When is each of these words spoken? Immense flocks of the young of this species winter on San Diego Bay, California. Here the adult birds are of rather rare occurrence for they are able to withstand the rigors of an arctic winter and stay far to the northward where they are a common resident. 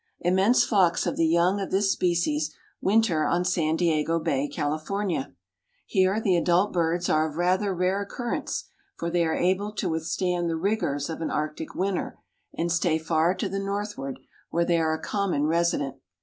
Immense 0.21 0.63
flocks 0.63 1.05
of 1.05 1.15
the 1.15 1.27
young 1.27 1.61
of 1.61 1.69
this 1.69 1.91
species 1.91 2.51
winter 2.81 3.27
on 3.27 3.45
San 3.45 3.75
Diego 3.75 4.17
Bay, 4.17 4.47
California. 4.47 5.35
Here 5.85 6.19
the 6.19 6.35
adult 6.35 6.73
birds 6.73 7.07
are 7.07 7.29
of 7.29 7.35
rather 7.35 7.71
rare 7.75 8.01
occurrence 8.01 8.63
for 8.97 9.11
they 9.11 9.23
are 9.23 9.35
able 9.37 9.71
to 9.73 9.89
withstand 9.89 10.49
the 10.49 10.57
rigors 10.57 11.07
of 11.07 11.21
an 11.21 11.29
arctic 11.29 11.75
winter 11.75 12.17
and 12.57 12.71
stay 12.71 12.97
far 12.97 13.35
to 13.35 13.47
the 13.47 13.59
northward 13.59 14.17
where 14.49 14.65
they 14.65 14.79
are 14.81 14.95
a 14.95 14.99
common 14.99 15.45
resident. 15.45 15.97